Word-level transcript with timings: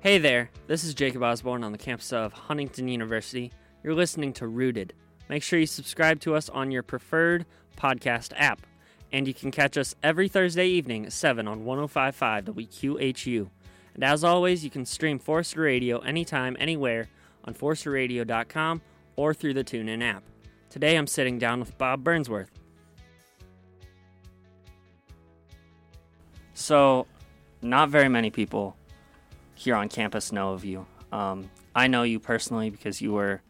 Hey 0.00 0.18
there, 0.18 0.48
this 0.68 0.84
is 0.84 0.94
Jacob 0.94 1.24
Osborn 1.24 1.64
on 1.64 1.72
the 1.72 1.76
campus 1.76 2.12
of 2.12 2.32
Huntington 2.32 2.86
University. 2.86 3.50
You're 3.82 3.96
listening 3.96 4.32
to 4.34 4.46
Rooted. 4.46 4.92
Make 5.28 5.42
sure 5.42 5.58
you 5.58 5.66
subscribe 5.66 6.20
to 6.20 6.36
us 6.36 6.48
on 6.48 6.70
your 6.70 6.84
preferred 6.84 7.44
podcast 7.76 8.32
app. 8.36 8.60
And 9.10 9.26
you 9.26 9.34
can 9.34 9.50
catch 9.50 9.76
us 9.76 9.96
every 10.00 10.28
Thursday 10.28 10.68
evening 10.68 11.06
at 11.06 11.12
7 11.12 11.48
on 11.48 11.64
1055 11.64 12.44
WQHU. 12.44 13.48
And 13.94 14.04
as 14.04 14.22
always, 14.22 14.62
you 14.62 14.70
can 14.70 14.86
stream 14.86 15.18
Forester 15.18 15.62
Radio 15.62 15.98
anytime, 15.98 16.56
anywhere 16.60 17.08
on 17.42 17.54
ForesterRadio.com 17.54 18.80
or 19.16 19.34
through 19.34 19.54
the 19.54 19.64
TuneIn 19.64 20.04
app. 20.04 20.22
Today 20.70 20.94
I'm 20.94 21.08
sitting 21.08 21.40
down 21.40 21.58
with 21.58 21.76
Bob 21.76 22.04
Burnsworth. 22.04 22.52
So, 26.54 27.08
not 27.62 27.88
very 27.88 28.08
many 28.08 28.30
people 28.30 28.77
here 29.58 29.74
on 29.74 29.88
campus 29.88 30.30
know 30.30 30.52
of 30.52 30.64
you. 30.64 30.86
Um, 31.10 31.50
I 31.74 31.88
know 31.88 32.04
you 32.04 32.20
personally 32.20 32.70
because 32.70 33.02
you 33.02 33.12
were 33.12 33.42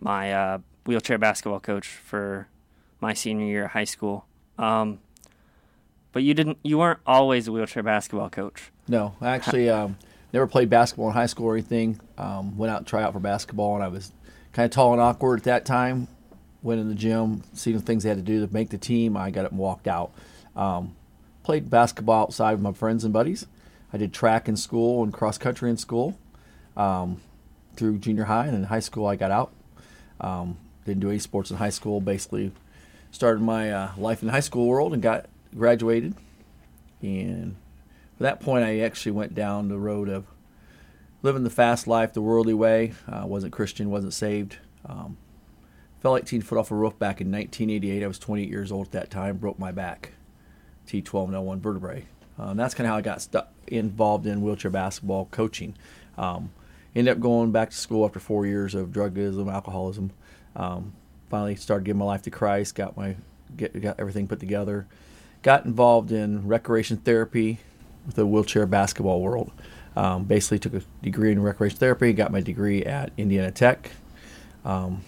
my 0.00 0.32
uh, 0.32 0.58
wheelchair 0.84 1.16
basketball 1.16 1.60
coach 1.60 1.88
for 1.88 2.46
my 3.00 3.14
senior 3.14 3.46
year 3.46 3.64
of 3.64 3.70
high 3.70 3.84
school. 3.84 4.26
Um, 4.58 5.00
but 6.12 6.22
you 6.22 6.34
didn't. 6.34 6.58
You 6.62 6.78
weren't 6.78 7.00
always 7.06 7.48
a 7.48 7.52
wheelchair 7.52 7.82
basketball 7.82 8.28
coach. 8.28 8.70
No, 8.86 9.14
I 9.20 9.30
actually 9.30 9.70
um, 9.70 9.96
never 10.32 10.46
played 10.46 10.68
basketball 10.68 11.08
in 11.08 11.14
high 11.14 11.26
school 11.26 11.46
or 11.46 11.54
anything. 11.54 12.00
Um, 12.18 12.56
went 12.58 12.70
out 12.70 12.78
and 12.78 12.86
tried 12.86 13.04
out 13.04 13.14
for 13.14 13.20
basketball, 13.20 13.76
and 13.76 13.84
I 13.84 13.88
was 13.88 14.12
kind 14.52 14.66
of 14.66 14.72
tall 14.72 14.92
and 14.92 15.00
awkward 15.00 15.40
at 15.40 15.44
that 15.44 15.64
time. 15.64 16.08
Went 16.62 16.80
in 16.80 16.88
the 16.88 16.94
gym, 16.94 17.42
seen 17.54 17.74
the 17.74 17.82
things 17.82 18.02
they 18.02 18.10
had 18.10 18.18
to 18.18 18.24
do 18.24 18.46
to 18.46 18.52
make 18.52 18.70
the 18.70 18.78
team. 18.78 19.16
I 19.16 19.30
got 19.30 19.46
up 19.46 19.52
and 19.52 19.60
walked 19.60 19.88
out. 19.88 20.12
Um, 20.54 20.96
played 21.42 21.70
basketball 21.70 22.24
outside 22.24 22.52
with 22.52 22.62
my 22.62 22.72
friends 22.72 23.04
and 23.04 23.12
buddies. 23.12 23.46
I 23.96 23.98
did 23.98 24.12
track 24.12 24.46
in 24.46 24.58
school 24.58 25.02
and 25.02 25.10
cross 25.10 25.38
country 25.38 25.70
in 25.70 25.78
school 25.78 26.18
um, 26.76 27.22
through 27.76 27.96
junior 27.96 28.24
high, 28.24 28.46
and 28.46 28.54
in 28.54 28.64
high 28.64 28.80
school 28.80 29.06
I 29.06 29.16
got 29.16 29.30
out. 29.30 29.54
Um, 30.20 30.58
didn't 30.84 31.00
do 31.00 31.08
any 31.08 31.18
sports 31.18 31.50
in 31.50 31.56
high 31.56 31.70
school. 31.70 32.02
Basically, 32.02 32.52
started 33.10 33.40
my 33.40 33.72
uh, 33.72 33.92
life 33.96 34.20
in 34.20 34.26
the 34.26 34.32
high 34.32 34.40
school 34.40 34.66
world 34.66 34.92
and 34.92 35.02
got 35.02 35.30
graduated. 35.56 36.14
And 37.00 37.56
at 38.16 38.18
that 38.18 38.40
point, 38.40 38.64
I 38.66 38.80
actually 38.80 39.12
went 39.12 39.34
down 39.34 39.68
the 39.68 39.78
road 39.78 40.10
of 40.10 40.26
living 41.22 41.42
the 41.42 41.48
fast 41.48 41.86
life, 41.86 42.12
the 42.12 42.20
worldly 42.20 42.52
way. 42.52 42.92
Uh, 43.10 43.24
wasn't 43.26 43.54
Christian, 43.54 43.88
wasn't 43.88 44.12
saved. 44.12 44.58
Um, 44.84 45.16
fell 46.00 46.18
18 46.18 46.42
foot 46.42 46.58
off 46.58 46.70
a 46.70 46.74
roof 46.74 46.98
back 46.98 47.22
in 47.22 47.32
1988. 47.32 48.04
I 48.04 48.06
was 48.06 48.18
28 48.18 48.46
years 48.50 48.70
old 48.70 48.88
at 48.88 48.92
that 48.92 49.10
time. 49.10 49.38
Broke 49.38 49.58
my 49.58 49.72
back, 49.72 50.12
T12 50.86 51.28
and 51.28 51.34
L1 51.34 51.60
vertebrae. 51.60 52.04
And 52.38 52.58
that's 52.58 52.74
kind 52.74 52.86
of 52.86 52.92
how 52.92 52.98
I 52.98 53.02
got 53.02 53.22
stuck 53.22 53.50
involved 53.66 54.26
in 54.26 54.42
wheelchair 54.42 54.70
basketball 54.70 55.26
coaching. 55.30 55.74
Um, 56.18 56.50
ended 56.94 57.12
up 57.12 57.20
going 57.20 57.52
back 57.52 57.70
to 57.70 57.76
school 57.76 58.04
after 58.04 58.18
four 58.18 58.46
years 58.46 58.74
of 58.74 58.88
drugism, 58.88 59.52
alcoholism. 59.52 60.12
Um, 60.54 60.92
finally 61.30 61.56
started 61.56 61.84
giving 61.84 61.98
my 61.98 62.04
life 62.04 62.22
to 62.22 62.30
Christ. 62.30 62.74
Got 62.74 62.96
my 62.96 63.16
get, 63.56 63.80
got 63.80 63.98
everything 63.98 64.28
put 64.28 64.40
together. 64.40 64.86
Got 65.42 65.64
involved 65.64 66.12
in 66.12 66.46
recreation 66.46 66.98
therapy 66.98 67.58
with 68.04 68.16
the 68.16 68.26
wheelchair 68.26 68.66
basketball 68.66 69.20
world. 69.20 69.52
Um, 69.94 70.24
basically 70.24 70.58
took 70.58 70.74
a 70.74 70.82
degree 71.02 71.32
in 71.32 71.40
recreation 71.40 71.78
therapy. 71.78 72.12
Got 72.12 72.32
my 72.32 72.40
degree 72.40 72.84
at 72.84 73.12
Indiana 73.16 73.50
Tech. 73.50 73.92
Um, 74.64 75.02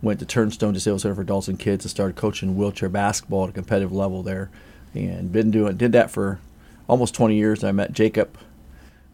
went 0.00 0.20
to 0.20 0.26
Turnstone 0.26 0.74
Disabled 0.74 1.00
Center 1.00 1.14
for 1.14 1.22
Adults 1.22 1.48
and 1.48 1.58
Kids 1.58 1.84
and 1.84 1.90
started 1.90 2.14
coaching 2.14 2.56
wheelchair 2.56 2.88
basketball 2.88 3.44
at 3.44 3.50
a 3.50 3.52
competitive 3.52 3.90
level 3.90 4.22
there 4.22 4.50
and 4.94 5.32
been 5.32 5.50
doing 5.50 5.76
did 5.76 5.92
that 5.92 6.10
for 6.10 6.40
almost 6.88 7.14
20 7.14 7.36
years. 7.36 7.64
I 7.64 7.72
met 7.72 7.92
Jacob. 7.92 8.38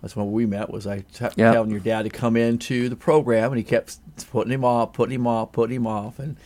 That's 0.03 0.17
when 0.17 0.33
we 0.33 0.47
met. 0.47 0.71
Was 0.71 0.87
I 0.87 1.01
t- 1.01 1.27
telling 1.37 1.71
your 1.71 1.81
dad 1.81 2.03
to 2.03 2.11
come 2.11 2.37
into 2.37 2.89
the 2.89 2.97
program, 2.97 3.53
and 3.53 3.59
he 3.59 3.65
kept 3.65 3.99
putting 4.31 4.53
him 4.53 4.65
off, 4.65 4.93
putting 4.93 5.15
him 5.15 5.27
off, 5.27 5.53
putting 5.53 5.77
him 5.77 5.87
off, 5.87 6.19
and 6.19 6.37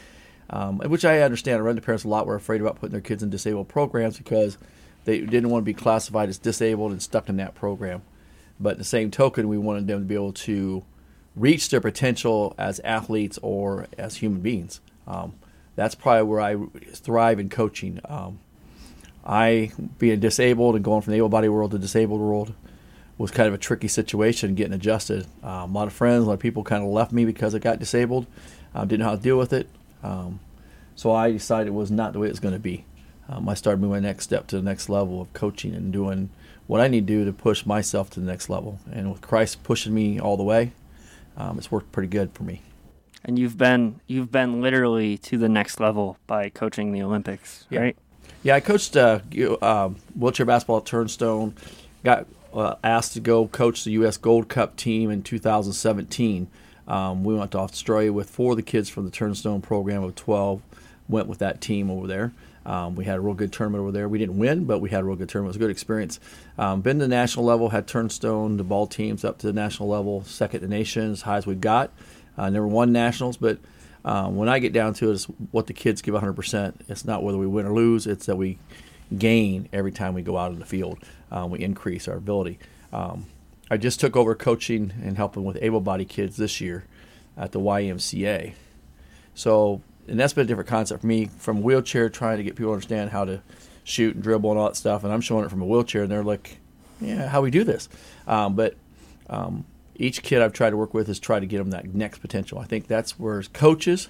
um, 0.51 0.79
which 0.79 1.05
I 1.05 1.21
understand. 1.21 1.59
I 1.59 1.61
run 1.61 1.77
the 1.77 1.81
parents 1.83 2.05
a 2.05 2.09
lot 2.09 2.27
were 2.27 2.35
afraid 2.35 2.61
about 2.61 2.77
putting 2.77 2.93
their 2.93 3.01
kids 3.01 3.23
in 3.23 3.31
disabled 3.31 3.69
programs 3.69 4.19
because 4.19 4.59
they 5.05 5.21
didn't 5.21 5.51
want 5.51 5.63
to 5.63 5.67
be 5.67 5.75
classified 5.75 6.29
as 6.29 6.39
disabled 6.39 6.93
and 6.93 7.03
stuck 7.03 7.29
in 7.29 7.37
that 7.37 7.55
program. 7.55 8.03
But 8.59 8.79
the 8.79 8.85
same 8.85 9.11
token, 9.11 9.49
we 9.49 9.59
wanted 9.59 9.87
them 9.87 10.01
to 10.01 10.05
be 10.05 10.15
able 10.15 10.33
to 10.33 10.85
reach 11.37 11.69
their 11.71 11.81
potential 11.81 12.55
as 12.59 12.81
athletes 12.81 13.39
or 13.43 13.87
as 13.99 14.17
human 14.17 14.41
beings. 14.41 14.81
Um, 15.07 15.35
that's 15.77 15.95
probably 15.95 16.23
where 16.23 16.41
I 16.41 16.57
thrive 16.93 17.41
in 17.41 17.49
coaching. 17.49 18.01
Um, 18.05 18.39
I 19.25 19.73
being 19.99 20.21
disabled 20.21 20.77
and 20.77 20.85
going 20.85 21.01
from 21.01 21.13
the 21.13 21.17
able 21.19 21.31
body 21.31 21.49
world 21.49 21.71
to 21.71 21.79
disabled 21.79 22.21
world 22.21 22.55
was 23.17 23.31
kind 23.31 23.49
of 23.49 23.55
a 23.55 23.59
tricky 23.59 23.89
situation 23.89 24.55
getting 24.55 24.73
adjusted. 24.73 25.27
Um, 25.43 25.75
a 25.75 25.79
lot 25.79 25.87
of 25.87 25.93
friends, 25.93 26.25
a 26.25 26.27
lot 26.27 26.35
of 26.35 26.41
people 26.41 26.65
kind 26.65 26.83
of 26.83 26.91
left 26.91 27.13
me 27.13 27.25
because 27.25 27.55
I 27.55 27.59
got 27.59 27.79
disabled. 27.79 28.27
Um, 28.75 28.89
didn't 28.89 29.01
know 29.01 29.11
how 29.11 29.17
to 29.17 29.23
deal 29.23 29.39
with 29.39 29.53
it. 29.53 29.69
Um, 30.03 30.41
so 30.97 31.13
I 31.13 31.31
decided 31.33 31.69
it 31.69 31.75
was 31.75 31.91
not 31.91 32.13
the 32.13 32.19
way 32.19 32.27
it 32.27 32.33
was 32.33 32.41
going 32.41 32.55
to 32.55 32.61
be. 32.61 32.85
Um, 33.29 33.49
I 33.49 33.55
started 33.55 33.81
moving 33.81 34.03
my 34.03 34.09
next 34.09 34.25
step 34.25 34.47
to 34.49 34.57
the 34.57 34.63
next 34.63 34.89
level 34.89 35.21
of 35.21 35.33
coaching 35.33 35.75
and 35.75 35.93
doing 35.93 36.31
what 36.67 36.81
I 36.81 36.89
need 36.89 37.07
to 37.07 37.13
do 37.15 37.25
to 37.25 37.33
push 37.33 37.65
myself 37.65 38.11
to 38.11 38.21
the 38.21 38.27
next 38.27 38.51
level. 38.51 38.81
And 38.93 39.11
with 39.11 39.21
Christ 39.21 39.63
pushing 39.63 39.95
me 39.95 40.21
all 40.21 40.37
the 40.37 40.43
way, 40.43 40.73
um, 41.37 41.59
it's 41.59 41.71
worked 41.71 41.93
pretty 41.93 42.09
good 42.09 42.33
for 42.33 42.43
me. 42.43 42.63
And 43.25 43.39
you've 43.39 43.57
been 43.57 44.01
you've 44.07 44.31
been 44.31 44.61
literally 44.61 45.17
to 45.19 45.39
the 45.39 45.49
next 45.49 45.81
level 45.81 46.19
by 46.27 46.51
coaching 46.51 46.93
the 46.93 47.03
Olympics, 47.03 47.67
yeah. 47.71 47.81
right? 47.81 47.97
Yeah, 48.43 48.57
I 48.57 48.61
coached 48.61 48.97
uh, 48.97 49.21
uh, 49.63 49.89
wheelchair 50.15 50.47
basketball 50.47 50.79
at 50.79 50.85
Turnstone. 50.85 51.53
Got 52.05 52.27
uh, 52.53 52.77
asked 52.85 53.15
to 53.15 53.21
go 53.21 53.49
coach 53.49 53.85
the 53.85 53.91
U.S. 53.93 54.17
Gold 54.17 54.49
Cup 54.49 54.77
team 54.77 55.11
in 55.11 55.23
2017. 55.23 56.47
Um, 56.87 57.25
we 57.25 57.35
went 57.35 57.53
to 57.53 57.59
Australia 57.59 58.13
with 58.13 58.31
four 58.31 58.53
of 58.53 58.57
the 58.57 58.63
kids 58.63 58.89
from 58.89 59.05
the 59.05 59.11
Turnstone 59.11 59.63
program 59.63 60.05
of 60.05 60.15
12. 60.15 60.63
Went 61.09 61.27
with 61.27 61.39
that 61.39 61.61
team 61.61 61.91
over 61.91 62.07
there. 62.07 62.33
Um, 62.67 62.95
we 62.95 63.05
had 63.05 63.17
a 63.17 63.21
real 63.21 63.35
good 63.35 63.53
tournament 63.53 63.83
over 63.83 63.93
there. 63.93 64.09
We 64.09 64.19
didn't 64.19 64.39
win, 64.39 64.65
but 64.65 64.79
we 64.79 64.91
had 64.91 65.01
a 65.01 65.05
real 65.05 65.17
good 65.17 65.29
tournament. 65.29 65.55
It 65.55 65.57
was 65.59 65.65
a 65.65 65.67
good 65.67 65.71
experience. 65.71 66.19
Um, 66.57 66.81
been 66.81 66.99
to 66.99 67.05
the 67.05 67.09
national 67.09 67.45
level, 67.45 67.69
had 67.71 67.87
Turnstone, 67.87 68.57
the 68.57 68.65
ball 68.65 68.87
teams 68.87 69.25
up 69.25 69.39
to 69.39 69.47
the 69.47 69.53
national 69.53 69.89
level, 69.89 70.25
second 70.25 70.61
to 70.61 70.69
nations, 70.69 71.23
high 71.23 71.37
as 71.37 71.47
we 71.47 71.55
got. 71.55 71.91
Uh, 72.39 72.49
never 72.51 72.67
won 72.67 72.91
nationals, 72.91 73.37
but 73.37 73.59
um, 74.05 74.37
when 74.37 74.49
I 74.49 74.59
get 74.59 74.73
down 74.73 74.95
to 74.95 75.11
it, 75.11 75.15
it's 75.15 75.25
what 75.51 75.67
the 75.67 75.73
kids 75.73 76.03
give 76.03 76.15
100%. 76.15 76.75
It's 76.89 77.05
not 77.05 77.23
whether 77.23 77.39
we 77.39 77.47
win 77.47 77.67
or 77.67 77.73
lose, 77.73 78.07
it's 78.07 78.27
that 78.27 78.37
we 78.37 78.59
gain 79.17 79.69
every 79.73 79.93
time 79.93 80.15
we 80.15 80.23
go 80.23 80.37
out 80.37 80.53
in 80.53 80.59
the 80.59 80.67
field. 80.67 80.99
Um, 81.31 81.51
we 81.51 81.61
increase 81.61 82.07
our 82.09 82.17
ability. 82.17 82.59
Um, 82.93 83.27
I 83.71 83.77
just 83.77 83.99
took 84.01 84.17
over 84.17 84.35
coaching 84.35 84.93
and 85.03 85.17
helping 85.17 85.45
with 85.45 85.59
able 85.61 85.81
bodied 85.81 86.09
kids 86.09 86.37
this 86.37 86.61
year 86.61 86.85
at 87.37 87.53
the 87.53 87.61
YMCA. 87.61 88.55
So, 89.35 89.81
and 90.07 90.21
that's 90.21 90.33
been 90.33 90.45
a 90.45 90.47
different 90.47 90.69
concept 90.69 91.01
for 91.01 91.07
me 91.07 91.31
from 91.39 91.63
wheelchair, 91.63 92.09
trying 92.09 92.37
to 92.37 92.45
get 92.45 92.57
people 92.57 92.71
to 92.71 92.75
understand 92.75 93.11
how 93.11 93.25
to 93.25 93.41
shoot 93.85 94.15
and 94.15 94.23
dribble 94.23 94.51
and 94.51 94.61
all 94.61 94.67
that 94.67 94.77
stuff. 94.77 95.03
And 95.03 95.13
I'm 95.13 95.21
showing 95.21 95.45
it 95.45 95.51
from 95.51 95.63
a 95.63 95.67
wheelchair, 95.67 96.03
and 96.03 96.13
they're 96.13 96.23
like, 96.23 96.59
yeah, 97.01 97.29
how 97.29 97.41
we 97.41 97.51
do 97.51 97.65
this. 97.65 97.89
Um, 98.27 98.55
but 98.55 98.77
um, 99.29 99.65
each 99.97 100.23
kid 100.23 100.43
I've 100.43 100.53
tried 100.53 100.71
to 100.71 100.77
work 100.77 100.95
with 100.95 101.09
is 101.09 101.19
try 101.19 101.39
to 101.39 101.47
get 101.47 101.59
them 101.59 101.71
that 101.71 101.95
next 101.95 102.19
potential. 102.19 102.59
I 102.59 102.65
think 102.65 102.87
that's 102.87 103.19
where 103.19 103.43
coaches, 103.43 104.09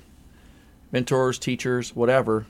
mentors, 0.93 1.39
teachers, 1.39 1.95
whatever, 1.95 2.47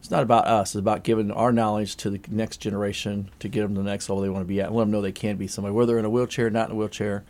it's 0.00 0.10
not 0.10 0.22
about 0.22 0.46
us. 0.46 0.70
It's 0.70 0.80
about 0.80 1.02
giving 1.02 1.30
our 1.30 1.52
knowledge 1.52 1.96
to 1.96 2.10
the 2.10 2.20
next 2.30 2.58
generation 2.58 3.30
to 3.40 3.48
get 3.48 3.62
them 3.62 3.74
to 3.74 3.82
the 3.82 3.90
next 3.90 4.08
level 4.08 4.22
they 4.22 4.28
want 4.28 4.44
to 4.44 4.48
be 4.48 4.60
at. 4.60 4.68
And 4.68 4.76
let 4.76 4.84
them 4.84 4.92
know 4.92 5.00
they 5.00 5.12
can 5.12 5.36
be 5.36 5.48
somebody, 5.48 5.74
whether 5.74 5.98
in 5.98 6.04
a 6.04 6.10
wheelchair, 6.10 6.50
not 6.50 6.68
in 6.68 6.76
a 6.76 6.78
wheelchair. 6.78 7.24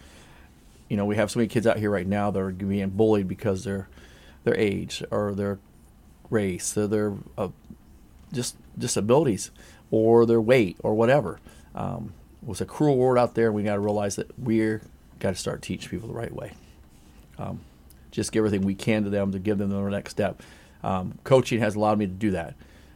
You 0.88 0.96
know, 0.96 1.06
we 1.06 1.16
have 1.16 1.30
so 1.30 1.38
many 1.38 1.48
kids 1.48 1.66
out 1.66 1.78
here 1.78 1.90
right 1.90 2.06
now 2.06 2.30
that 2.30 2.40
are 2.40 2.50
being 2.50 2.90
bullied 2.90 3.28
because 3.28 3.64
their 3.64 3.88
their 4.44 4.56
age 4.56 5.02
or 5.10 5.34
their 5.34 5.58
race 6.30 6.76
or 6.76 6.86
their 6.86 7.14
uh, 7.36 7.48
just 8.32 8.56
disabilities 8.78 9.50
or 9.91 10.26
their 10.26 10.41
weight 10.41 10.76
or 10.82 10.94
whatever. 10.94 11.41
Um, 11.74 12.12
was 12.42 12.60
a 12.60 12.66
cruel 12.66 12.97
world 12.97 13.18
out 13.18 13.34
there, 13.34 13.47
and 13.47 13.54
we 13.54 13.62
got 13.62 13.74
to 13.74 13.80
realize 13.80 14.16
that 14.16 14.38
we're 14.38 14.82
got 15.18 15.30
to 15.30 15.36
start 15.36 15.62
teaching 15.62 15.91
people 15.91 16.09
the 16.09 16.15
right 16.15 16.32
way. 16.32 16.53
Um, 17.38 17.60
just 18.10 18.32
give 18.32 18.44
everything 18.44 18.66
we 18.66 18.74
can 18.74 19.04
to 19.04 19.10
them 19.10 19.32
to 19.32 19.38
give 19.38 19.59
them 19.59 19.70
the 19.70 19.80
next 19.91 20.10
step. 20.10 20.42
Um, 20.82 21.18
coaching 21.24 21.60
has 21.60 21.74
allowed 21.74 21.98
me 21.98 22.06
to 22.06 22.12
do 22.12 22.30
that. 22.32 22.54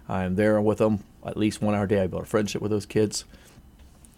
I'm 0.09 0.35
there 0.35 0.61
with 0.61 0.79
them 0.79 1.05
at 1.25 1.37
least 1.37 1.63
one 1.63 1.75
hour 1.75 1.85
a 1.85 1.89
day. 1.89 2.03
I 2.03 2.07
build 2.07 2.23
a 2.23 2.27
friendship 2.27 2.63
with 2.63 2.71
those 2.71 2.87
kids. 2.87 3.25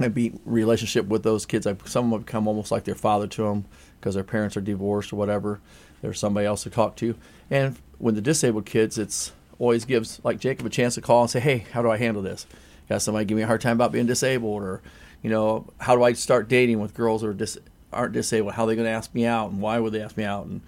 I 0.00 0.08
beat 0.08 0.34
relationship 0.44 1.06
with 1.06 1.22
those 1.22 1.46
kids. 1.46 1.66
I, 1.66 1.76
some 1.84 2.06
of 2.06 2.10
them 2.10 2.20
become 2.22 2.48
almost 2.48 2.70
like 2.70 2.84
their 2.84 2.94
father 2.94 3.26
to 3.28 3.42
them 3.44 3.64
because 4.00 4.14
their 4.14 4.24
parents 4.24 4.56
are 4.56 4.60
divorced 4.60 5.12
or 5.12 5.16
whatever. 5.16 5.60
There's 6.02 6.18
somebody 6.18 6.46
else 6.46 6.64
to 6.64 6.70
talk 6.70 6.96
to. 6.96 7.14
And 7.50 7.76
when 7.98 8.14
the 8.14 8.20
disabled 8.20 8.66
kids, 8.66 8.98
it's 8.98 9.32
always 9.58 9.84
gives 9.84 10.20
like 10.24 10.40
Jacob 10.40 10.66
a 10.66 10.70
chance 10.70 10.96
to 10.96 11.00
call 11.00 11.22
and 11.22 11.30
say, 11.30 11.40
"Hey, 11.40 11.58
how 11.72 11.80
do 11.80 11.90
I 11.90 11.96
handle 11.96 12.22
this? 12.22 12.46
Got 12.88 13.02
somebody 13.02 13.24
give 13.24 13.36
me 13.36 13.42
a 13.44 13.46
hard 13.46 13.60
time 13.60 13.76
about 13.76 13.92
being 13.92 14.06
disabled, 14.06 14.62
or 14.62 14.82
you 15.22 15.30
know, 15.30 15.66
how 15.78 15.96
do 15.96 16.02
I 16.02 16.12
start 16.12 16.48
dating 16.48 16.80
with 16.80 16.92
girls 16.92 17.24
or 17.24 17.32
dis- 17.32 17.58
aren't 17.94 18.12
disabled, 18.12 18.54
how 18.54 18.64
are 18.64 18.66
they 18.66 18.74
going 18.76 18.86
to 18.86 18.92
ask 18.92 19.14
me 19.14 19.26
out, 19.26 19.50
and 19.50 19.60
why 19.60 19.78
would 19.78 19.92
they 19.92 20.02
ask 20.02 20.16
me 20.16 20.24
out? 20.24 20.46
And 20.46 20.60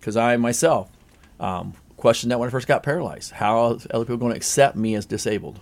because 0.00 0.16
I 0.16 0.36
myself 0.36 0.90
um, 1.40 1.74
questioned 1.96 2.30
that 2.30 2.38
when 2.38 2.48
I 2.48 2.50
first 2.50 2.68
got 2.68 2.82
paralyzed, 2.82 3.32
how 3.32 3.58
are 3.58 3.78
other 3.90 4.04
people 4.04 4.16
going 4.16 4.32
to 4.32 4.36
accept 4.36 4.76
me 4.76 4.94
as 4.94 5.06
disabled? 5.06 5.60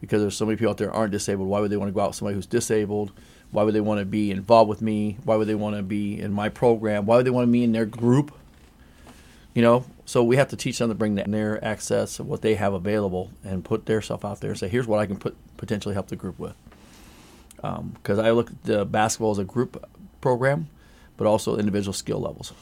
Because 0.00 0.20
there's 0.20 0.36
so 0.36 0.44
many 0.44 0.56
people 0.56 0.70
out 0.70 0.78
there 0.78 0.92
aren't 0.92 1.12
disabled. 1.12 1.48
Why 1.48 1.60
would 1.60 1.70
they 1.70 1.76
want 1.76 1.88
to 1.88 1.94
go 1.94 2.00
out 2.00 2.08
with 2.08 2.16
somebody 2.16 2.34
who's 2.34 2.46
disabled? 2.46 3.12
Why 3.50 3.62
would 3.62 3.74
they 3.74 3.80
want 3.80 4.00
to 4.00 4.04
be 4.04 4.30
involved 4.30 4.68
with 4.68 4.82
me? 4.82 5.16
Why 5.24 5.36
would 5.36 5.46
they 5.46 5.54
want 5.54 5.76
to 5.76 5.82
be 5.82 6.20
in 6.20 6.32
my 6.32 6.48
program? 6.48 7.06
Why 7.06 7.16
would 7.16 7.26
they 7.26 7.30
want 7.30 7.50
be 7.52 7.64
in 7.64 7.72
their 7.72 7.86
group? 7.86 8.34
You 9.54 9.62
know, 9.62 9.84
so 10.04 10.24
we 10.24 10.36
have 10.36 10.48
to 10.48 10.56
teach 10.56 10.78
them 10.78 10.88
to 10.88 10.94
bring 10.94 11.14
their 11.14 11.64
access 11.64 12.18
of 12.18 12.26
what 12.26 12.42
they 12.42 12.56
have 12.56 12.72
available 12.72 13.30
and 13.44 13.64
put 13.64 13.86
their 13.86 14.02
stuff 14.02 14.24
out 14.24 14.40
there 14.40 14.50
and 14.50 14.58
say, 14.58 14.68
here's 14.68 14.86
what 14.86 14.98
I 14.98 15.06
can 15.06 15.16
put 15.16 15.36
potentially 15.56 15.94
help 15.94 16.08
the 16.08 16.16
group 16.16 16.38
with. 16.38 16.54
Because 17.56 18.18
um, 18.18 18.24
I 18.24 18.30
look 18.30 18.50
at 18.50 18.62
the 18.64 18.84
basketball 18.84 19.30
as 19.30 19.38
a 19.38 19.44
group 19.44 19.82
program, 20.20 20.68
but 21.16 21.26
also 21.26 21.56
individual 21.56 21.92
skill 21.92 22.20
levels. 22.20 22.52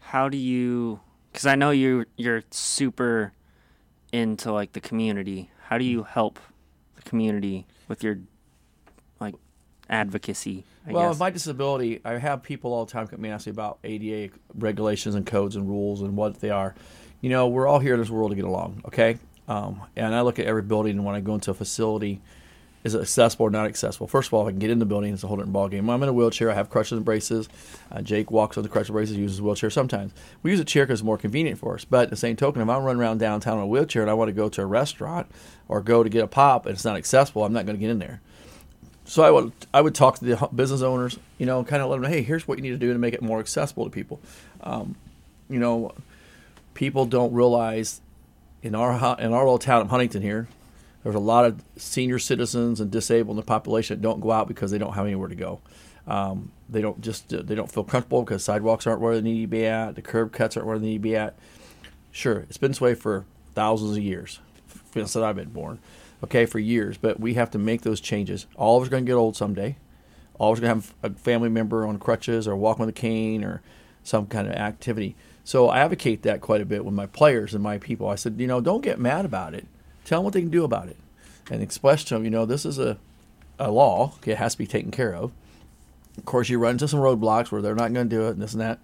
How 0.00 0.28
do 0.28 0.36
you? 0.36 1.00
Because 1.32 1.46
I 1.46 1.54
know 1.54 1.70
you 1.70 2.04
you're 2.16 2.42
super 2.50 3.32
into 4.12 4.52
like 4.52 4.72
the 4.72 4.80
community. 4.80 5.50
How 5.68 5.78
do 5.78 5.84
you 5.84 6.04
help 6.04 6.38
the 6.94 7.02
community 7.02 7.66
with 7.88 8.02
your 8.02 8.18
like 9.20 9.34
advocacy? 9.88 10.64
I 10.86 10.92
well, 10.92 11.04
guess? 11.04 11.10
with 11.10 11.20
my 11.20 11.30
disability, 11.30 12.00
I 12.04 12.18
have 12.18 12.42
people 12.42 12.72
all 12.72 12.84
the 12.84 12.92
time 12.92 13.08
come 13.08 13.24
and 13.24 13.32
ask 13.32 13.46
me 13.46 13.50
about 13.50 13.78
ADA 13.82 14.32
regulations 14.54 15.14
and 15.14 15.26
codes 15.26 15.56
and 15.56 15.68
rules 15.68 16.02
and 16.02 16.16
what 16.16 16.40
they 16.40 16.50
are. 16.50 16.74
You 17.20 17.30
know, 17.30 17.48
we're 17.48 17.66
all 17.66 17.80
here 17.80 17.94
in 17.94 18.00
this 18.00 18.10
world 18.10 18.30
to 18.30 18.36
get 18.36 18.44
along, 18.44 18.82
okay? 18.86 19.18
Um, 19.48 19.82
and 19.96 20.14
I 20.14 20.20
look 20.20 20.38
at 20.38 20.46
every 20.46 20.62
building, 20.62 20.92
and 20.92 21.04
when 21.04 21.14
I 21.14 21.20
go 21.20 21.34
into 21.34 21.50
a 21.50 21.54
facility, 21.54 22.20
is 22.86 22.94
it 22.94 23.00
accessible 23.00 23.46
or 23.46 23.50
not 23.50 23.66
accessible? 23.66 24.06
First 24.06 24.28
of 24.28 24.34
all, 24.34 24.42
if 24.42 24.48
I 24.48 24.50
can 24.52 24.60
get 24.60 24.70
in 24.70 24.78
the 24.78 24.86
building, 24.86 25.12
it's 25.12 25.24
a 25.24 25.26
whole 25.26 25.36
different 25.36 25.54
ballgame. 25.54 25.92
I'm 25.92 26.02
in 26.02 26.08
a 26.08 26.12
wheelchair. 26.12 26.50
I 26.50 26.54
have 26.54 26.70
crutches 26.70 26.92
and 26.92 27.04
braces. 27.04 27.48
Uh, 27.90 28.00
Jake 28.00 28.30
walks 28.30 28.56
on 28.56 28.62
the 28.62 28.68
crutches 28.68 28.90
and 28.90 28.94
braces, 28.94 29.16
uses 29.16 29.40
a 29.40 29.42
wheelchair 29.42 29.70
sometimes. 29.70 30.12
We 30.44 30.52
use 30.52 30.60
a 30.60 30.64
chair 30.64 30.86
because 30.86 31.00
it's 31.00 31.04
more 31.04 31.18
convenient 31.18 31.58
for 31.58 31.74
us. 31.74 31.84
But 31.84 32.04
at 32.04 32.10
the 32.10 32.16
same 32.16 32.36
token, 32.36 32.62
if 32.62 32.68
I'm 32.68 32.84
running 32.84 33.02
around 33.02 33.18
downtown 33.18 33.58
in 33.58 33.64
a 33.64 33.66
wheelchair 33.66 34.02
and 34.02 34.10
I 34.10 34.14
want 34.14 34.28
to 34.28 34.32
go 34.32 34.48
to 34.48 34.62
a 34.62 34.66
restaurant 34.66 35.26
or 35.68 35.80
go 35.80 36.04
to 36.04 36.08
get 36.08 36.22
a 36.22 36.28
pop 36.28 36.66
and 36.66 36.74
it's 36.74 36.84
not 36.84 36.96
accessible, 36.96 37.44
I'm 37.44 37.52
not 37.52 37.66
going 37.66 37.76
to 37.76 37.80
get 37.80 37.90
in 37.90 37.98
there. 37.98 38.20
So 39.04 39.24
I 39.24 39.30
would 39.30 39.52
I 39.74 39.80
would 39.80 39.94
talk 39.94 40.18
to 40.18 40.24
the 40.24 40.48
business 40.54 40.82
owners, 40.82 41.18
you 41.38 41.46
know, 41.46 41.64
kind 41.64 41.82
of 41.82 41.90
let 41.90 41.96
them 41.96 42.02
know, 42.04 42.08
hey, 42.08 42.22
here's 42.22 42.46
what 42.46 42.58
you 42.58 42.62
need 42.62 42.70
to 42.70 42.78
do 42.78 42.92
to 42.92 42.98
make 42.98 43.14
it 43.14 43.22
more 43.22 43.40
accessible 43.40 43.84
to 43.84 43.90
people. 43.90 44.20
Um, 44.62 44.96
you 45.48 45.58
know, 45.58 45.92
people 46.74 47.06
don't 47.06 47.32
realize 47.32 48.00
in 48.62 48.74
our 48.74 48.94
in 49.20 49.32
our 49.32 49.44
little 49.44 49.58
town 49.58 49.82
of 49.82 49.90
Huntington 49.90 50.22
here, 50.22 50.48
there's 51.06 51.14
a 51.14 51.20
lot 51.20 51.44
of 51.44 51.62
senior 51.76 52.18
citizens 52.18 52.80
and 52.80 52.90
disabled 52.90 53.36
in 53.36 53.36
the 53.36 53.46
population 53.46 53.96
that 53.96 54.02
don't 54.02 54.18
go 54.18 54.32
out 54.32 54.48
because 54.48 54.72
they 54.72 54.78
don't 54.78 54.94
have 54.94 55.06
anywhere 55.06 55.28
to 55.28 55.36
go. 55.36 55.60
Um, 56.08 56.50
they 56.68 56.80
don't 56.80 57.00
just 57.00 57.28
they 57.28 57.54
don't 57.54 57.70
feel 57.70 57.84
comfortable 57.84 58.24
because 58.24 58.42
sidewalks 58.42 58.88
aren't 58.88 59.00
where 59.00 59.14
they 59.14 59.22
need 59.22 59.42
to 59.42 59.46
be 59.46 59.66
at, 59.66 59.94
the 59.94 60.02
curb 60.02 60.32
cuts 60.32 60.56
aren't 60.56 60.66
where 60.66 60.80
they 60.80 60.86
need 60.86 60.94
to 60.94 60.98
be 60.98 61.14
at. 61.14 61.36
Sure, 62.10 62.40
it's 62.48 62.58
been 62.58 62.72
this 62.72 62.80
way 62.80 62.96
for 62.96 63.24
thousands 63.54 63.96
of 63.96 64.02
years 64.02 64.40
since 64.92 65.14
I've 65.14 65.36
been 65.36 65.50
born 65.50 65.78
okay, 66.24 66.44
for 66.44 66.58
years. 66.58 66.96
But 66.96 67.20
we 67.20 67.34
have 67.34 67.50
to 67.52 67.58
make 67.58 67.82
those 67.82 68.00
changes. 68.00 68.46
All 68.56 68.76
of 68.76 68.82
us 68.82 68.88
are 68.88 68.90
going 68.90 69.04
to 69.04 69.10
get 69.10 69.16
old 69.16 69.36
someday. 69.36 69.76
All 70.38 70.52
of 70.52 70.58
us 70.58 70.62
are 70.62 70.66
going 70.66 70.82
to 70.82 70.88
have 70.88 71.12
a 71.12 71.18
family 71.18 71.48
member 71.48 71.86
on 71.86 71.98
crutches 71.98 72.48
or 72.48 72.56
walking 72.56 72.84
with 72.84 72.94
a 72.96 72.98
cane 72.98 73.44
or 73.44 73.62
some 74.02 74.26
kind 74.26 74.48
of 74.48 74.54
activity. 74.54 75.16
So 75.44 75.68
I 75.68 75.80
advocate 75.80 76.22
that 76.22 76.40
quite 76.40 76.60
a 76.60 76.66
bit 76.66 76.84
with 76.84 76.94
my 76.94 77.06
players 77.06 77.54
and 77.54 77.62
my 77.62 77.78
people. 77.78 78.08
I 78.08 78.16
said, 78.16 78.40
you 78.40 78.46
know, 78.46 78.60
don't 78.60 78.82
get 78.82 78.98
mad 78.98 79.24
about 79.24 79.54
it. 79.54 79.66
Tell 80.06 80.20
them 80.20 80.24
what 80.24 80.34
they 80.34 80.40
can 80.40 80.50
do 80.50 80.62
about 80.62 80.86
it, 80.86 80.96
and 81.50 81.60
express 81.60 82.04
to 82.04 82.14
them, 82.14 82.24
you 82.24 82.30
know, 82.30 82.46
this 82.46 82.64
is 82.64 82.78
a 82.78 82.96
a 83.58 83.70
law. 83.70 84.12
Okay, 84.18 84.32
it 84.32 84.38
has 84.38 84.52
to 84.52 84.58
be 84.58 84.66
taken 84.66 84.92
care 84.92 85.12
of. 85.12 85.32
Of 86.16 86.24
course, 86.24 86.48
you 86.48 86.58
run 86.58 86.72
into 86.72 86.86
some 86.86 87.00
roadblocks 87.00 87.50
where 87.50 87.60
they're 87.60 87.74
not 87.74 87.92
going 87.92 88.08
to 88.08 88.16
do 88.16 88.26
it 88.28 88.30
and 88.30 88.40
this 88.40 88.52
and 88.52 88.60
that. 88.60 88.78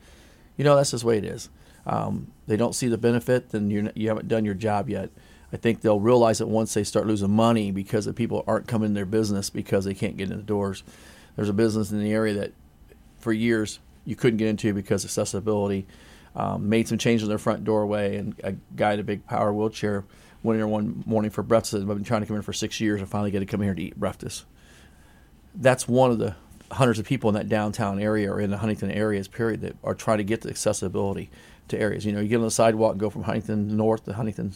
You 0.57 0.65
know, 0.65 0.75
that's 0.75 0.91
just 0.91 1.03
the 1.03 1.09
way 1.09 1.19
it 1.19 1.25
is. 1.25 1.49
Um, 1.87 2.33
they 2.47 2.57
don't 2.57 2.75
see 2.75 2.89
the 2.89 2.99
benefit, 2.99 3.51
then 3.51 3.71
you're, 3.71 3.91
you 3.95 4.09
haven't 4.09 4.27
done 4.27 4.45
your 4.45 4.55
job 4.55 4.89
yet. 4.89 5.11
I 5.53 5.59
think 5.59 5.81
they'll 5.81 6.01
realize 6.01 6.41
it 6.41 6.49
once 6.49 6.75
they 6.75 6.83
start 6.83 7.07
losing 7.07 7.31
money 7.31 7.71
because 7.71 8.05
the 8.05 8.13
people 8.13 8.43
aren't 8.47 8.67
coming 8.67 8.87
in 8.87 8.95
their 8.95 9.07
business 9.07 9.49
because 9.49 9.85
they 9.85 9.95
can't 9.95 10.17
get 10.17 10.31
in 10.31 10.37
the 10.37 10.43
doors. 10.43 10.83
There's 11.37 11.49
a 11.49 11.55
business 11.55 11.93
in 11.93 12.01
the 12.01 12.13
area 12.13 12.35
that 12.35 12.53
for 13.21 13.33
years 13.33 13.79
you 14.05 14.17
couldn't 14.17 14.39
get 14.39 14.49
into 14.49 14.75
because 14.75 15.05
accessibility. 15.05 15.87
Um, 16.35 16.69
made 16.71 16.89
some 16.89 16.97
changes 16.97 17.25
in 17.25 17.29
their 17.29 17.37
front 17.37 17.63
doorway, 17.63 18.17
and 18.17 18.35
a 18.43 18.53
guy 18.75 18.95
in 18.95 19.01
a 19.01 19.05
big 19.05 19.27
power 19.27 19.53
wheelchair 19.53 20.05
went 20.43 20.61
in 20.61 20.69
one 20.69 21.03
morning 21.07 21.31
for 21.31 21.43
breakfast. 21.43 21.75
I've 21.75 21.87
been 21.87 22.05
trying 22.05 22.23
to 22.23 22.27
come 22.27 22.37
in 22.37 22.43
for 22.43 22.53
six 22.53 22.81
years 22.81 23.01
and 23.01 23.09
finally 23.09 23.31
get 23.31 23.41
to 23.41 23.47
come 23.47 23.63
here 23.63 23.75
to 23.75 23.83
eat 23.83 23.97
breakfast. 23.97 24.45
That's 25.55 25.87
one 25.87 26.11
of 26.11 26.19
the 26.19 26.35
hundreds 26.73 26.99
of 26.99 27.07
people 27.07 27.29
in 27.29 27.35
that 27.35 27.49
downtown 27.49 28.01
area 28.01 28.33
or 28.33 28.41
in 28.41 28.51
the 28.51 28.59
Huntington 28.59 28.91
areas, 28.91 29.29
period, 29.29 29.61
that 29.61 29.77
are 29.85 29.95
trying 29.95 30.19
to 30.19 30.25
get 30.25 30.41
the 30.41 30.49
accessibility 30.49 31.31
to 31.69 31.79
areas. 31.79 32.05
You 32.05 32.13
know, 32.13 32.21
you 32.21 32.29
get 32.29 32.37
on 32.37 32.43
the 32.43 32.51
sidewalk 32.51 32.93
and 32.93 33.01
go 33.01 33.11
from 33.11 33.25
Huntington 33.25 33.77
North 33.77 34.05
to 34.07 34.15
Huntington 34.15 34.55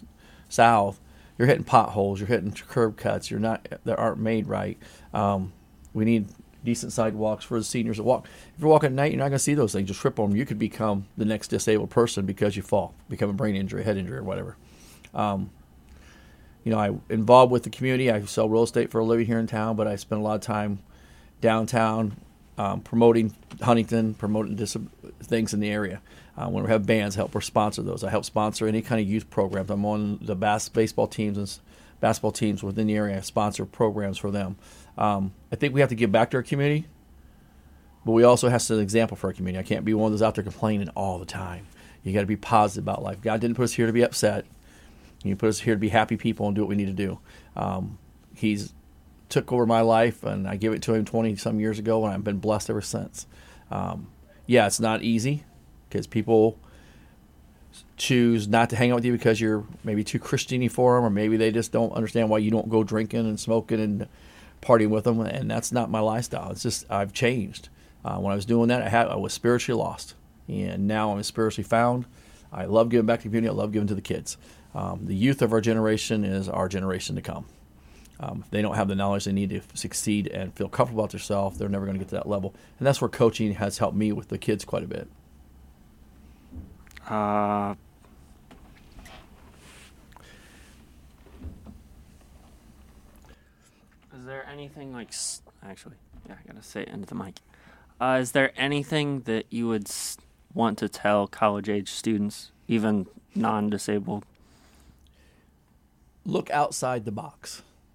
south, 0.48 1.00
you're 1.38 1.48
hitting 1.48 1.64
potholes, 1.64 2.20
you're 2.20 2.28
hitting 2.28 2.52
curb 2.52 2.96
cuts, 2.96 3.30
you're 3.30 3.40
not 3.40 3.66
that 3.84 3.98
aren't 3.98 4.18
made 4.18 4.46
right. 4.46 4.78
Um, 5.12 5.52
we 5.92 6.04
need 6.04 6.28
decent 6.64 6.92
sidewalks 6.92 7.44
for 7.44 7.58
the 7.58 7.64
seniors 7.64 7.98
that 7.98 8.02
walk. 8.02 8.26
If 8.54 8.60
you're 8.60 8.70
walking 8.70 8.88
at 8.88 8.92
night, 8.92 9.12
you're 9.12 9.18
not 9.18 9.28
going 9.28 9.32
to 9.32 9.38
see 9.38 9.54
those 9.54 9.72
things. 9.72 9.88
Just 9.88 10.00
trip 10.00 10.18
on 10.18 10.30
them. 10.30 10.36
You 10.36 10.46
could 10.46 10.58
become 10.58 11.06
the 11.16 11.24
next 11.24 11.48
disabled 11.48 11.90
person 11.90 12.26
because 12.26 12.56
you 12.56 12.62
fall, 12.62 12.94
become 13.08 13.30
a 13.30 13.34
brain 13.34 13.54
injury, 13.54 13.84
head 13.84 13.96
injury, 13.96 14.18
or 14.18 14.24
whatever. 14.24 14.56
Um, 15.14 15.50
you 16.66 16.72
know, 16.72 16.80
I 16.80 16.90
involved 17.14 17.52
with 17.52 17.62
the 17.62 17.70
community. 17.70 18.10
I 18.10 18.20
sell 18.24 18.48
real 18.48 18.64
estate 18.64 18.90
for 18.90 18.98
a 18.98 19.04
living 19.04 19.24
here 19.24 19.38
in 19.38 19.46
town, 19.46 19.76
but 19.76 19.86
I 19.86 19.94
spend 19.94 20.20
a 20.20 20.24
lot 20.24 20.34
of 20.34 20.40
time 20.40 20.80
downtown 21.40 22.16
um, 22.58 22.80
promoting 22.80 23.36
Huntington, 23.62 24.14
promoting 24.14 24.56
dis- 24.56 24.76
things 25.22 25.54
in 25.54 25.60
the 25.60 25.70
area. 25.70 26.02
Uh, 26.36 26.48
when 26.48 26.64
we 26.64 26.70
have 26.70 26.84
bands, 26.84 27.14
help 27.14 27.36
or 27.36 27.40
sponsor 27.40 27.82
those. 27.82 28.02
I 28.02 28.10
help 28.10 28.24
sponsor 28.24 28.66
any 28.66 28.82
kind 28.82 29.00
of 29.00 29.06
youth 29.06 29.30
programs. 29.30 29.70
I'm 29.70 29.84
on 29.84 30.18
the 30.20 30.34
bas- 30.34 30.68
baseball 30.68 31.06
teams 31.06 31.38
and 31.38 31.60
basketball 32.00 32.32
teams 32.32 32.64
within 32.64 32.88
the 32.88 32.96
area. 32.96 33.18
I 33.18 33.20
sponsor 33.20 33.64
programs 33.64 34.18
for 34.18 34.32
them. 34.32 34.56
Um, 34.98 35.34
I 35.52 35.56
think 35.56 35.72
we 35.72 35.78
have 35.78 35.90
to 35.90 35.94
give 35.94 36.10
back 36.10 36.32
to 36.32 36.38
our 36.38 36.42
community, 36.42 36.88
but 38.04 38.10
we 38.10 38.24
also 38.24 38.48
have 38.48 38.60
to 38.60 38.66
set 38.66 38.76
an 38.78 38.82
example 38.82 39.16
for 39.16 39.28
our 39.28 39.32
community. 39.32 39.60
I 39.60 39.62
can't 39.62 39.84
be 39.84 39.94
one 39.94 40.12
of 40.12 40.18
those 40.18 40.26
out 40.26 40.34
there 40.34 40.42
complaining 40.42 40.88
all 40.96 41.20
the 41.20 41.26
time. 41.26 41.68
You 42.02 42.12
got 42.12 42.22
to 42.22 42.26
be 42.26 42.34
positive 42.34 42.82
about 42.82 43.04
life. 43.04 43.20
God 43.20 43.40
didn't 43.40 43.56
put 43.56 43.62
us 43.62 43.74
here 43.74 43.86
to 43.86 43.92
be 43.92 44.02
upset. 44.02 44.46
He 45.26 45.34
put 45.34 45.48
us 45.48 45.60
here 45.60 45.74
to 45.74 45.80
be 45.80 45.88
happy 45.88 46.16
people 46.16 46.46
and 46.46 46.54
do 46.54 46.62
what 46.62 46.68
we 46.68 46.76
need 46.76 46.86
to 46.86 46.92
do. 46.92 47.18
Um, 47.54 47.98
he's 48.34 48.72
took 49.28 49.52
over 49.52 49.66
my 49.66 49.80
life, 49.80 50.22
and 50.22 50.46
I 50.48 50.56
gave 50.56 50.72
it 50.72 50.82
to 50.82 50.94
him 50.94 51.04
20 51.04 51.36
some 51.36 51.60
years 51.60 51.78
ago, 51.78 52.04
and 52.04 52.14
I've 52.14 52.24
been 52.24 52.38
blessed 52.38 52.70
ever 52.70 52.80
since. 52.80 53.26
Um, 53.70 54.08
yeah, 54.46 54.66
it's 54.66 54.80
not 54.80 55.02
easy 55.02 55.44
because 55.88 56.06
people 56.06 56.58
choose 57.96 58.46
not 58.46 58.70
to 58.70 58.76
hang 58.76 58.92
out 58.92 58.96
with 58.96 59.04
you 59.04 59.12
because 59.12 59.40
you're 59.40 59.64
maybe 59.82 60.04
too 60.04 60.18
Christiany 60.18 60.70
for 60.70 60.96
them, 60.96 61.04
or 61.04 61.10
maybe 61.10 61.36
they 61.36 61.50
just 61.50 61.72
don't 61.72 61.92
understand 61.92 62.30
why 62.30 62.38
you 62.38 62.50
don't 62.50 62.68
go 62.68 62.84
drinking 62.84 63.20
and 63.20 63.38
smoking 63.38 63.80
and 63.80 64.08
partying 64.62 64.90
with 64.90 65.04
them. 65.04 65.20
And 65.20 65.50
that's 65.50 65.72
not 65.72 65.90
my 65.90 66.00
lifestyle. 66.00 66.50
It's 66.52 66.62
just 66.62 66.90
I've 66.90 67.12
changed. 67.12 67.68
Uh, 68.04 68.18
when 68.18 68.32
I 68.32 68.36
was 68.36 68.46
doing 68.46 68.68
that, 68.68 68.82
I 68.82 68.88
had 68.88 69.08
I 69.08 69.16
was 69.16 69.32
spiritually 69.32 69.80
lost, 69.80 70.14
and 70.46 70.86
now 70.86 71.12
I'm 71.12 71.22
spiritually 71.24 71.66
found. 71.66 72.06
I 72.56 72.64
love 72.64 72.88
giving 72.88 73.06
back 73.06 73.20
to 73.20 73.24
the 73.24 73.28
community. 73.28 73.50
I 73.50 73.54
love 73.54 73.70
giving 73.70 73.86
to 73.88 73.94
the 73.94 74.00
kids. 74.00 74.38
Um, 74.74 75.00
the 75.04 75.14
youth 75.14 75.42
of 75.42 75.52
our 75.52 75.60
generation 75.60 76.24
is 76.24 76.48
our 76.48 76.68
generation 76.68 77.14
to 77.16 77.22
come. 77.22 77.46
Um, 78.18 78.42
if 78.44 78.50
they 78.50 78.62
don't 78.62 78.74
have 78.76 78.88
the 78.88 78.94
knowledge 78.94 79.26
they 79.26 79.32
need 79.32 79.50
to 79.50 79.60
succeed 79.74 80.26
and 80.28 80.54
feel 80.54 80.68
comfortable 80.68 81.04
about 81.04 81.10
themselves, 81.10 81.58
they're 81.58 81.68
never 81.68 81.84
going 81.84 81.96
to 81.96 81.98
get 81.98 82.08
to 82.08 82.14
that 82.14 82.28
level. 82.28 82.54
And 82.78 82.86
that's 82.86 83.00
where 83.00 83.10
coaching 83.10 83.52
has 83.54 83.76
helped 83.76 83.96
me 83.96 84.10
with 84.12 84.28
the 84.28 84.38
kids 84.38 84.64
quite 84.64 84.82
a 84.82 84.86
bit. 84.86 85.08
Uh, 87.08 87.74
is 94.18 94.24
there 94.24 94.46
anything 94.50 94.92
like 94.92 95.10
actually? 95.62 95.96
Yeah, 96.26 96.34
I 96.42 96.52
gotta 96.52 96.62
say 96.62 96.82
it 96.82 96.88
into 96.88 97.06
the 97.06 97.14
mic. 97.14 97.36
Uh, 98.00 98.18
is 98.20 98.32
there 98.32 98.50
anything 98.56 99.20
that 99.20 99.46
you 99.50 99.68
would 99.68 99.88
want 100.56 100.78
to 100.78 100.88
tell 100.88 101.26
college 101.28 101.68
age 101.68 101.90
students, 101.90 102.50
even 102.66 103.06
non-disabled? 103.34 104.24
Look 106.24 106.50
outside 106.50 107.04
the 107.04 107.12
box. 107.12 107.62